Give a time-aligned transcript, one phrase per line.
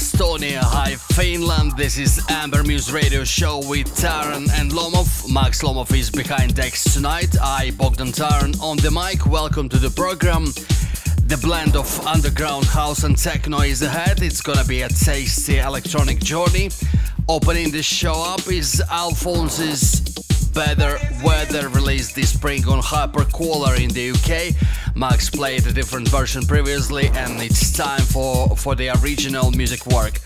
[0.00, 1.76] Estonia, hi Finland.
[1.76, 5.30] This is Amber Muse Radio Show with Taran and Lomov.
[5.30, 7.36] Max Lomov is behind decks tonight.
[7.38, 9.26] I, Bogdan Taran, on the mic.
[9.26, 10.46] Welcome to the program.
[11.26, 14.22] The blend of underground house and techno is ahead.
[14.22, 16.70] It's gonna be a tasty electronic journey.
[17.28, 20.19] Opening the show up is Alphonse's
[20.52, 24.54] Better Weather released this spring on Hypercolour in the UK.
[24.96, 30.18] Max played a different version previously, and it's time for, for the original music work.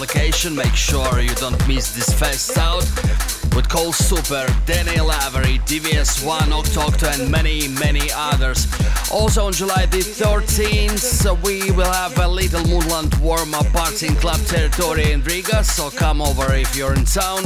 [0.00, 0.54] Location.
[0.54, 2.84] Make sure you don't miss this fest out
[3.54, 8.66] with Call Super, Daniel Avery, DVS1, Octo and many, many others.
[9.10, 14.40] Also on July the 13th, we will have a little Moonland warm-up party in Club
[14.46, 17.42] Territory in Riga, so come over if you're in town.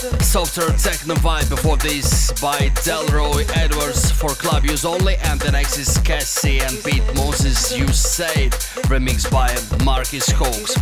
[0.00, 5.76] Softer techno vibe before this by Delroy Edwards for club use only, and the next
[5.76, 8.48] is Cassie and Pete Moses You Say
[8.88, 10.74] remixed by Marcus Hawks.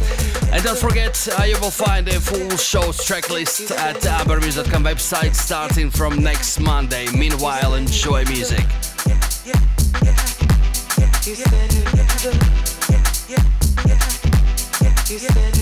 [0.53, 5.91] And don't forget, uh, you will find a full show's tracklist at ambermuse.com website starting
[5.91, 7.07] from next Monday.
[7.11, 8.67] Meanwhile, enjoy music.
[15.11, 15.58] You said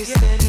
[0.00, 0.39] you said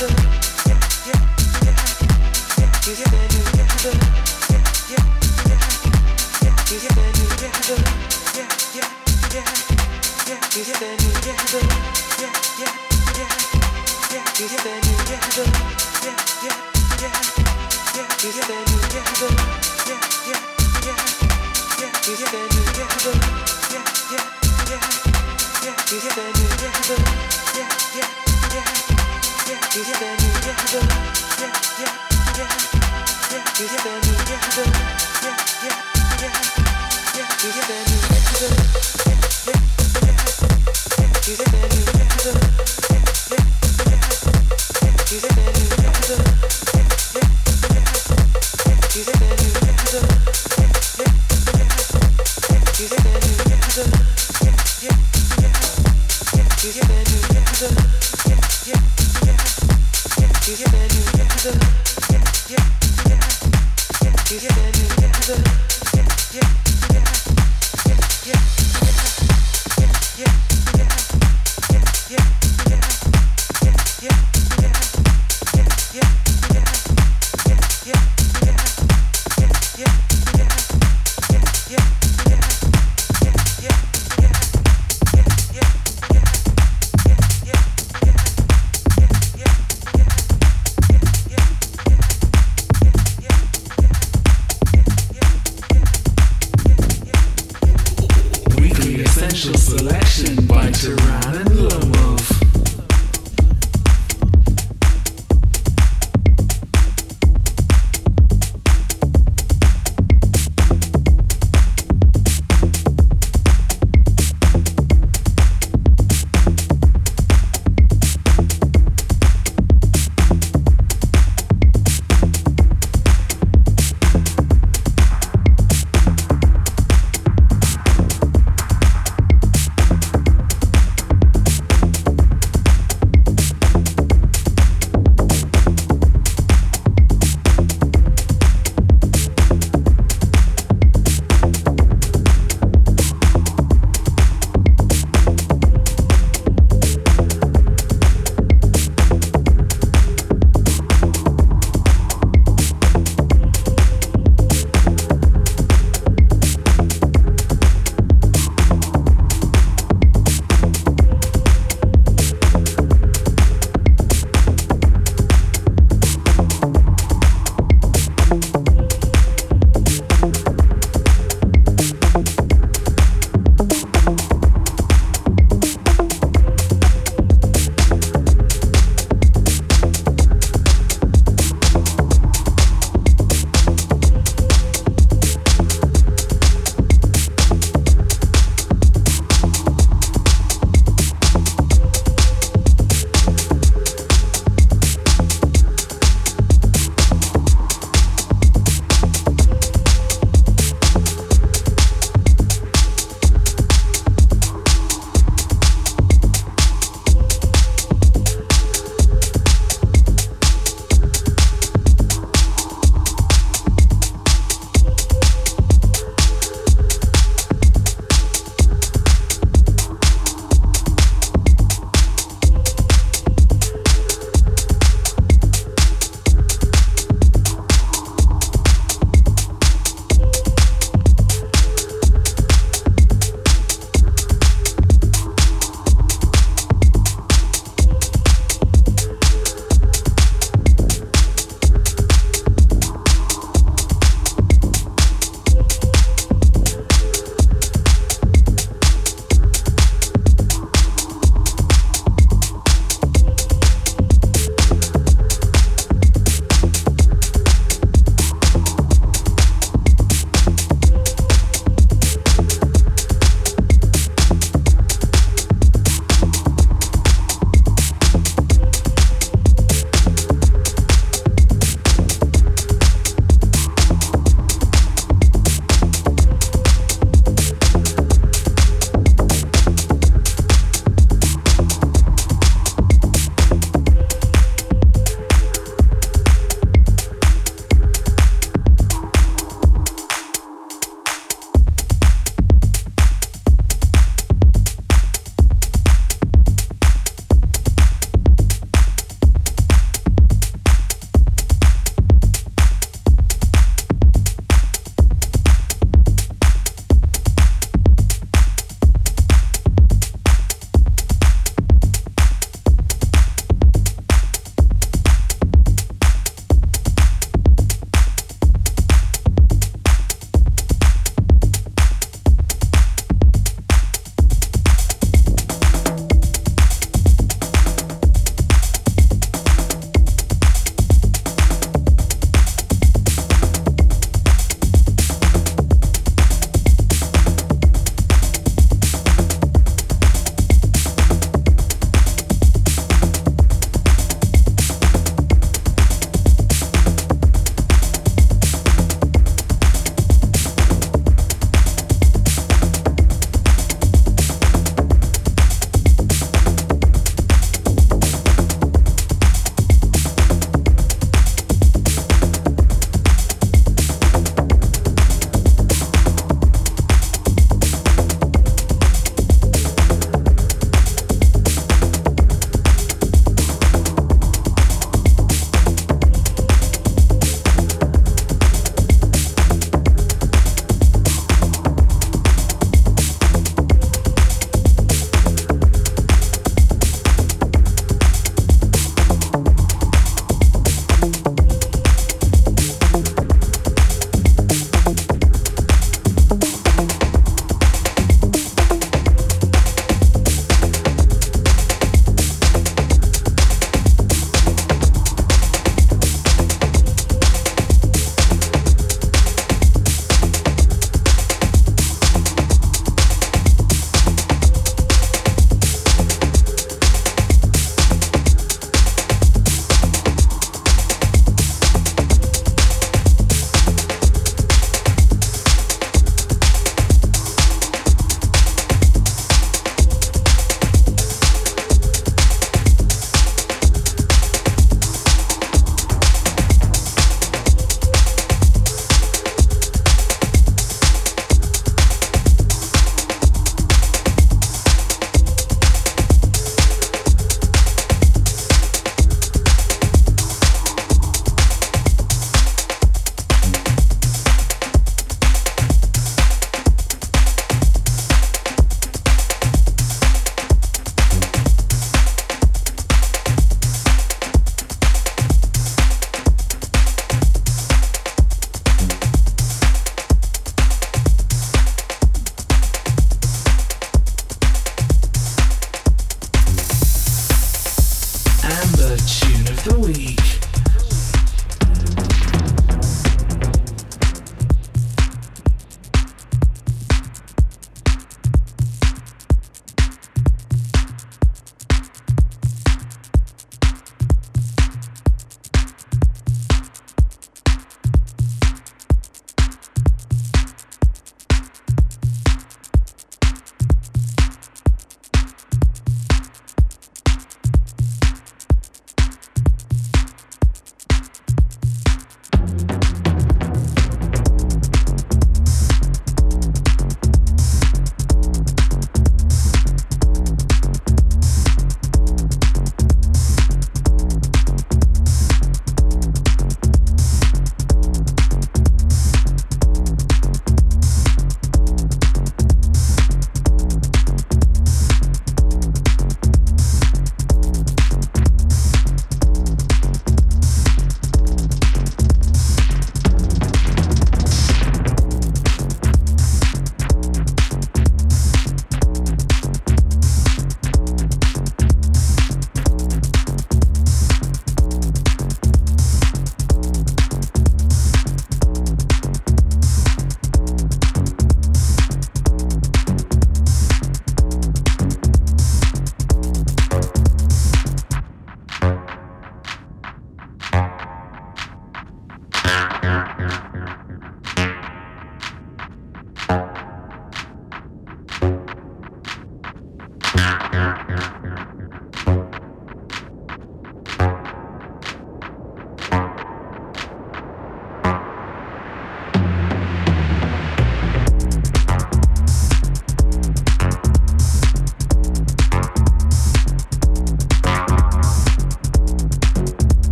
[0.00, 0.47] listen.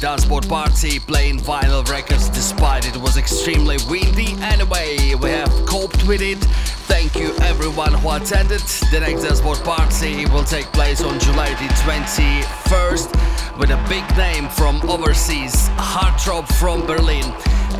[0.00, 4.34] Dashboard Party playing vinyl records despite it was extremely windy.
[4.40, 6.38] Anyway, we have coped with it.
[6.86, 8.60] Thank you everyone who attended.
[8.92, 14.48] The next Dashboard Party will take place on July the 21st with a big name
[14.48, 17.24] from overseas, Heartthrob from Berlin.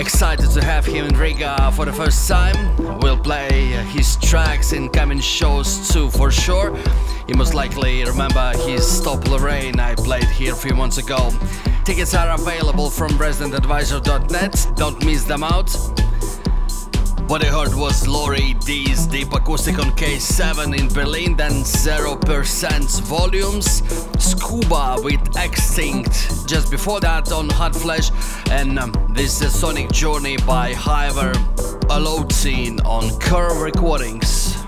[0.00, 2.98] Excited to have him in Riga for the first time.
[2.98, 3.50] We'll play
[3.92, 6.76] his tracks in coming shows too for sure.
[7.28, 11.30] You most likely remember his Stop Lorraine I played here a few months ago.
[11.88, 15.70] Tickets are available from residentadvisor.net, don't miss them out.
[17.30, 23.82] What I heard was Lori D's Deep Acoustic on K7 in Berlin, then 0% volumes,
[24.22, 28.10] Scuba with Extinct just before that on Hotflush,
[28.50, 31.32] and um, this is Sonic Journey by Hiver,
[31.88, 34.58] a load scene on Curve Recordings.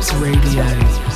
[0.00, 1.07] It's Radio.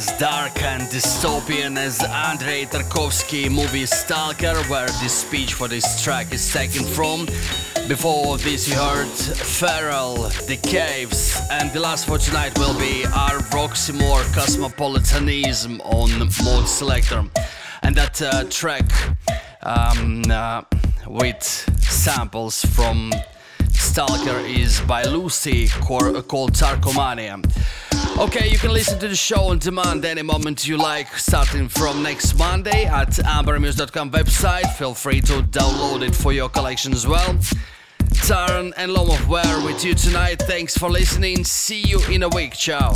[0.00, 6.32] As dark and dystopian as Andrei Tarkovsky movie Stalker, where this speech for this track
[6.32, 7.26] is taken from.
[7.86, 10.14] Before this, you heard Feral,
[10.48, 17.24] The Caves, and the last for tonight will be our Roxymore Cosmopolitanism on Mode Selector.
[17.82, 18.90] And that uh, track
[19.62, 20.62] um, uh,
[21.08, 21.42] with
[21.82, 23.12] samples from
[23.72, 27.44] Stalker is by Lucy called Tarkomania.
[28.18, 32.02] Okay, you can listen to the show on demand any moment you like, starting from
[32.02, 34.70] next Monday at ambermuse.com website.
[34.74, 37.34] Feel free to download it for your collection as well.
[38.26, 40.40] Taran and Lomov were with you tonight.
[40.42, 41.44] Thanks for listening.
[41.44, 42.52] See you in a week.
[42.54, 42.94] Ciao.